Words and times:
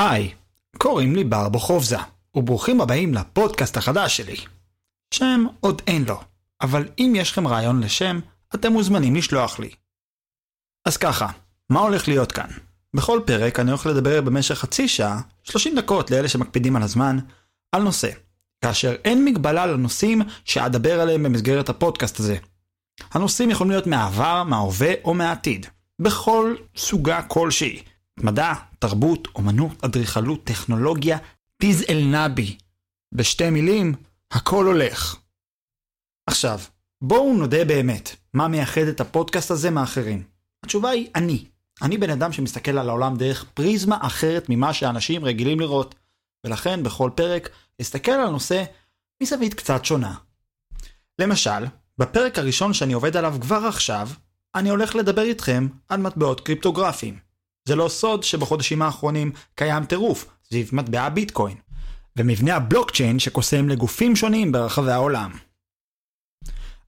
היי, 0.00 0.34
קוראים 0.76 1.16
לי 1.16 1.24
בר 1.24 1.48
בוכובזה, 1.48 1.98
וברוכים 2.34 2.80
הבאים 2.80 3.14
לפודקאסט 3.14 3.76
החדש 3.76 4.16
שלי. 4.16 4.36
שם 5.14 5.44
עוד 5.60 5.82
אין 5.86 6.04
לו, 6.04 6.20
אבל 6.60 6.88
אם 6.98 7.12
יש 7.16 7.30
לכם 7.30 7.46
רעיון 7.46 7.80
לשם, 7.80 8.20
אתם 8.54 8.72
מוזמנים 8.72 9.16
לשלוח 9.16 9.58
לי. 9.58 9.70
אז 10.84 10.96
ככה, 10.96 11.28
מה 11.70 11.80
הולך 11.80 12.08
להיות 12.08 12.32
כאן? 12.32 12.50
בכל 12.94 13.20
פרק 13.26 13.60
אני 13.60 13.70
הולך 13.70 13.86
לדבר 13.86 14.20
במשך 14.20 14.54
חצי 14.54 14.88
שעה, 14.88 15.20
30 15.42 15.76
דקות 15.76 16.10
לאלה 16.10 16.28
שמקפידים 16.28 16.76
על 16.76 16.82
הזמן, 16.82 17.18
על 17.72 17.82
נושא. 17.82 18.10
כאשר 18.64 18.96
אין 19.04 19.24
מגבלה 19.24 19.66
לנושאים 19.66 20.22
שאדבר 20.44 21.00
עליהם 21.00 21.22
במסגרת 21.22 21.68
הפודקאסט 21.68 22.20
הזה. 22.20 22.36
הנושאים 23.10 23.50
יכולים 23.50 23.70
להיות 23.70 23.86
מהעבר, 23.86 24.42
מההווה 24.44 24.92
או 25.04 25.14
מהעתיד. 25.14 25.66
בכל 25.98 26.54
סוגה 26.76 27.22
כלשהי. 27.22 27.82
מדע, 28.24 28.52
תרבות, 28.78 29.28
אומנות, 29.34 29.84
אדריכלות, 29.84 30.44
טכנולוגיה, 30.44 31.18
טיז 31.56 31.84
אל 31.88 32.02
נבי. 32.04 32.58
בשתי 33.14 33.50
מילים, 33.50 33.94
הכל 34.30 34.66
הולך. 34.66 35.16
עכשיו, 36.26 36.60
בואו 37.02 37.34
נודה 37.34 37.64
באמת, 37.64 38.16
מה 38.34 38.48
מייחד 38.48 38.80
את 38.80 39.00
הפודקאסט 39.00 39.50
הזה 39.50 39.70
מאחרים? 39.70 40.22
התשובה 40.64 40.90
היא 40.90 41.08
אני. 41.14 41.44
אני 41.82 41.98
בן 41.98 42.10
אדם 42.10 42.32
שמסתכל 42.32 42.78
על 42.78 42.88
העולם 42.88 43.16
דרך 43.16 43.44
פריזמה 43.54 43.98
אחרת 44.00 44.46
ממה 44.48 44.74
שאנשים 44.74 45.24
רגילים 45.24 45.60
לראות, 45.60 45.94
ולכן 46.44 46.82
בכל 46.82 47.10
פרק 47.14 47.48
אסתכל 47.80 48.12
על 48.12 48.26
הנושא 48.26 48.64
מזווית 49.22 49.54
קצת 49.54 49.84
שונה. 49.84 50.14
למשל, 51.18 51.66
בפרק 51.98 52.38
הראשון 52.38 52.72
שאני 52.72 52.92
עובד 52.92 53.16
עליו 53.16 53.36
כבר 53.40 53.66
עכשיו, 53.66 54.08
אני 54.54 54.70
הולך 54.70 54.96
לדבר 54.96 55.22
איתכם 55.22 55.68
על 55.88 56.00
מטבעות 56.00 56.40
קריפטוגרפיים. 56.40 57.27
זה 57.68 57.76
לא 57.76 57.88
סוד 57.88 58.22
שבחודשים 58.22 58.82
האחרונים 58.82 59.32
קיים 59.54 59.84
טירוף 59.84 60.26
סביב 60.44 60.70
מטבע 60.72 61.08
ביטקוין, 61.08 61.56
ומבנה 62.16 62.56
הבלוקצ'יין 62.56 63.18
שקוסם 63.18 63.68
לגופים 63.68 64.16
שונים 64.16 64.52
ברחבי 64.52 64.92
העולם. 64.92 65.32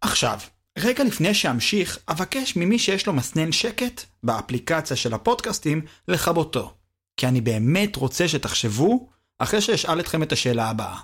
עכשיו, 0.01 0.39
רגע 0.79 1.05
לפני 1.05 1.35
שאמשיך, 1.35 1.99
אבקש 2.09 2.57
ממי 2.57 2.79
שיש 2.79 3.07
לו 3.07 3.13
מסנן 3.13 3.53
שקט 3.53 4.03
באפליקציה 4.23 4.97
של 4.97 5.15
הפודקאסטים 5.15 5.83
לכבותו. 6.09 6.75
כי 7.17 7.27
אני 7.27 7.41
באמת 7.41 7.97
רוצה 7.97 8.29
שתחשבו 8.29 9.09
אחרי 9.39 9.61
שאשאל 9.61 10.01
אתכם 10.01 10.23
את 10.23 10.33
השאלה 10.33 10.71
הבאה. 10.71 11.01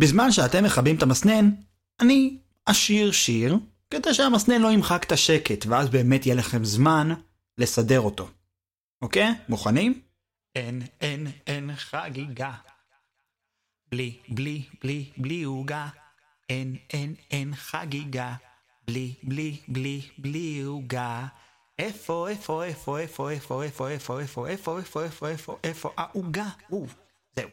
בזמן 0.00 0.32
שאתם 0.32 0.64
מכבים 0.64 0.96
את 0.96 1.02
המסנן, 1.02 1.50
אני 2.00 2.38
אשיר 2.66 3.12
שיר, 3.12 3.56
כדי 3.90 4.14
שהמסנן 4.14 4.62
לא 4.62 4.68
ימחק 4.68 5.04
את 5.04 5.12
השקט, 5.12 5.66
ואז 5.66 5.88
באמת 5.88 6.26
יהיה 6.26 6.36
לכם 6.36 6.64
זמן 6.64 7.12
לסדר 7.60 8.00
אותו. 8.00 8.28
אוקיי? 9.02 9.28
מוכנים? 9.48 10.00
אין, 10.56 10.82
אין, 11.00 11.26
אין 11.46 11.70
חגיגה. 11.76 12.52
בלי, 13.90 14.18
בלי, 14.28 14.62
בלי, 14.82 15.10
בלי 15.16 15.42
עוגה. 15.42 15.88
אין, 16.48 16.76
אין, 16.92 17.14
אין 17.30 17.54
חגיגה. 17.54 18.34
בלי, 18.86 19.14
בלי, 19.22 19.56
בלי, 19.68 20.00
בלי 20.18 20.62
עוגה. 20.66 21.26
איפה, 21.78 22.28
איפה, 22.28 22.64
איפה, 22.64 22.98
איפה, 22.98 23.30
איפה, 23.30 23.62
איפה, 23.62 23.90
איפה, 23.90 24.20
איפה, 24.20 24.48
איפה, 24.48 24.78
איפה, 24.78 25.04
איפה, 25.04 25.28
איפה, 25.28 25.56
איפה, 25.64 25.90
העוגה? 25.96 26.48
זהו. 27.36 27.48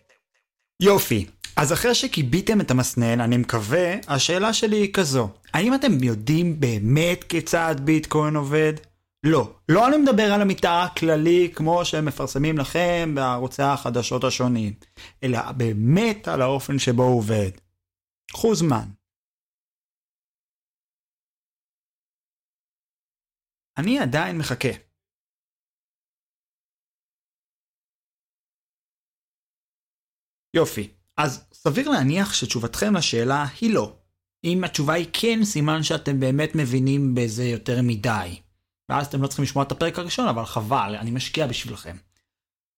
יופי. 0.79 1.25
אז 1.55 1.73
אחרי 1.73 1.95
שכיביתם 1.95 2.61
את 2.61 2.71
המסנן, 2.71 3.21
אני 3.21 3.37
מקווה, 3.37 3.93
השאלה 4.07 4.53
שלי 4.53 4.75
היא 4.75 4.93
כזו. 4.93 5.29
האם 5.53 5.75
אתם 5.75 6.03
יודעים 6.03 6.59
באמת 6.59 7.23
כיצד 7.23 7.75
ביטקוין 7.83 8.35
עובד? 8.35 8.73
לא. 9.23 9.59
לא 9.69 9.87
אני 9.87 9.97
מדבר 9.97 10.33
על 10.33 10.41
המיטה 10.41 10.83
הכללי 10.83 11.53
כמו 11.55 11.85
שהם 11.85 12.05
מפרסמים 12.05 12.57
לכם 12.57 13.15
בערוצי 13.15 13.61
החדשות 13.61 14.23
השונים, 14.23 14.73
אלא 15.23 15.51
באמת 15.51 16.27
על 16.27 16.41
האופן 16.41 16.79
שבו 16.79 17.03
הוא 17.03 17.17
עובד. 17.17 17.51
קחו 18.31 18.55
זמן. 18.55 18.87
אני 23.77 23.99
עדיין 23.99 24.37
מחכה. 24.37 24.87
יופי, 30.55 30.93
אז 31.17 31.49
סביר 31.53 31.89
להניח 31.89 32.33
שתשובתכם 32.33 32.95
לשאלה 32.97 33.45
היא 33.61 33.73
לא. 33.73 33.99
אם 34.43 34.63
התשובה 34.63 34.93
היא 34.93 35.07
כן, 35.13 35.39
סימן 35.43 35.83
שאתם 35.83 36.19
באמת 36.19 36.49
מבינים 36.55 37.15
בזה 37.15 37.43
יותר 37.43 37.81
מדי. 37.83 38.46
ואז 38.89 39.07
אתם 39.07 39.21
לא 39.21 39.27
צריכים 39.27 39.43
לשמוע 39.43 39.63
את 39.63 39.71
הפרק 39.71 39.99
הראשון, 39.99 40.27
אבל 40.27 40.45
חבל, 40.45 40.95
אני 40.99 41.11
משקיע 41.11 41.47
בשבילכם. 41.47 41.95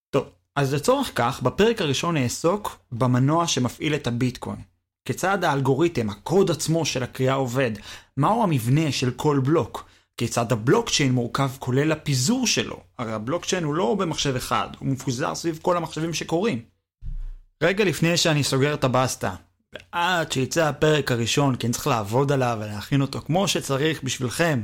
טוב, 0.09 0.25
אז 0.55 0.73
לצורך 0.73 1.11
כך, 1.15 1.41
בפרק 1.41 1.81
הראשון 1.81 2.17
נעסוק 2.17 2.79
במנוע 2.91 3.47
שמפעיל 3.47 3.95
את 3.95 4.07
הביטקוין. 4.07 4.61
כיצד 5.05 5.43
האלגוריתם, 5.43 6.09
הקוד 6.09 6.51
עצמו 6.51 6.85
של 6.85 7.03
הקריאה 7.03 7.33
עובד, 7.33 7.71
מהו 8.17 8.43
המבנה 8.43 8.91
של 8.91 9.11
כל 9.11 9.39
בלוק, 9.43 9.89
כיצד 10.17 10.51
הבלוקצ'יין 10.51 11.11
מורכב 11.11 11.49
כולל 11.59 11.91
הפיזור 11.91 12.47
שלו, 12.47 12.79
הרי 12.97 13.13
הבלוקצ'יין 13.13 13.63
הוא 13.63 13.75
לא 13.75 13.95
במחשב 13.95 14.35
אחד, 14.35 14.67
הוא 14.79 14.87
מפוזר 14.87 15.35
סביב 15.35 15.59
כל 15.61 15.77
המחשבים 15.77 16.13
שקורים. 16.13 16.61
רגע 17.63 17.83
לפני 17.83 18.17
שאני 18.17 18.43
סוגר 18.43 18.73
את 18.73 18.83
הבסטה, 18.83 19.35
ועד 19.73 20.31
שיצא 20.31 20.67
הפרק 20.67 21.11
הראשון, 21.11 21.55
כי 21.55 21.67
אני 21.67 21.73
צריך 21.73 21.87
לעבוד 21.87 22.31
עליו 22.31 22.57
ולהכין 22.61 23.01
אותו 23.01 23.21
כמו 23.21 23.47
שצריך 23.47 24.03
בשבילכם, 24.03 24.61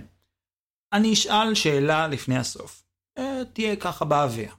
אני 0.94 1.13
אשאל 1.13 1.56
שאלה 1.56 2.07
לפני 2.07 2.38
הסוף. 2.38 2.84
אה, 3.18 3.41
תהיה 3.53 3.75
ככה 3.75 4.06
באוויר. 4.06 4.50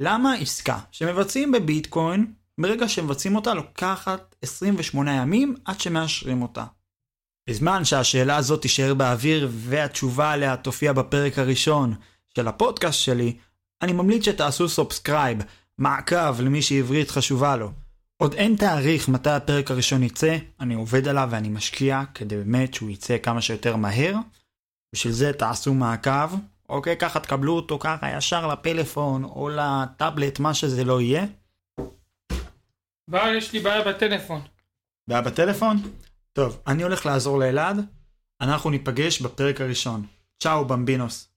למה 0.00 0.34
עסקה 0.34 0.78
שמבצעים 0.90 1.52
בביטקוין, 1.52 2.32
ברגע 2.60 2.88
שמבצעים 2.88 3.36
אותה 3.36 3.54
לוקחת 3.54 4.34
28 4.42 5.12
ימים 5.12 5.54
עד 5.64 5.80
שמאשרים 5.80 6.42
אותה? 6.42 6.64
בזמן 7.48 7.84
שהשאלה 7.84 8.36
הזאת 8.36 8.62
תישאר 8.62 8.94
באוויר 8.94 9.48
והתשובה 9.52 10.32
עליה 10.32 10.56
תופיע 10.56 10.92
בפרק 10.92 11.38
הראשון 11.38 11.94
של 12.36 12.48
הפודקאסט 12.48 13.00
שלי, 13.00 13.36
אני 13.82 13.92
ממליץ 13.92 14.24
שתעשו 14.24 14.68
subscribe, 14.68 15.38
מעקב 15.78 16.40
למי 16.40 16.62
שעברית 16.62 17.10
חשובה 17.10 17.56
לו. 17.56 17.72
עוד 18.16 18.34
אין 18.34 18.56
תאריך 18.56 19.08
מתי 19.08 19.30
הפרק 19.30 19.70
הראשון 19.70 20.02
יצא, 20.02 20.36
אני 20.60 20.74
עובד 20.74 21.08
עליו 21.08 21.28
ואני 21.30 21.48
משקיע 21.48 22.02
כדי 22.14 22.36
באמת 22.36 22.74
שהוא 22.74 22.90
יצא 22.90 23.16
כמה 23.22 23.42
שיותר 23.42 23.76
מהר. 23.76 24.14
בשביל 24.92 25.12
זה 25.12 25.32
תעשו 25.32 25.74
מעקב, 25.74 26.34
אוקיי? 26.68 26.96
ככה 26.96 27.20
תקבלו 27.20 27.56
אותו 27.56 27.78
ככה 27.78 28.16
ישר 28.16 28.46
לפלאפון 28.46 29.24
או 29.24 29.48
לטאבלט, 29.48 30.38
מה 30.38 30.54
שזה 30.54 30.84
לא 30.84 31.00
יהיה. 31.00 31.24
בר, 33.10 33.32
יש 33.36 33.52
לי 33.52 33.60
בעיה 33.60 33.84
בטלפון. 33.84 34.40
בעיה 35.08 35.22
בטלפון? 35.22 35.76
טוב, 36.32 36.62
אני 36.66 36.82
הולך 36.82 37.06
לעזור 37.06 37.38
לאלעד, 37.38 37.76
אנחנו 38.40 38.70
ניפגש 38.70 39.22
בפרק 39.22 39.60
הראשון. 39.60 40.06
צ'או 40.42 40.64
במבינוס. 40.64 41.28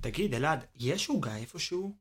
תגיד, 0.00 0.34
אלעד, 0.34 0.64
יש 0.76 1.08
עוגה 1.08 1.36
איפשהו? 1.36 1.96